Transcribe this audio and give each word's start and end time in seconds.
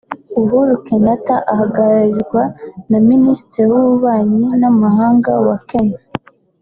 Uhuru 0.41 0.71
Kenyatta 0.85 1.35
ahagararirwa 1.53 2.41
na 2.89 2.99
Minisitiri 3.09 3.65
w’ububanyi 3.73 4.45
n’amahanga 4.61 5.31
wa 5.47 5.57
Kenya 5.69 5.99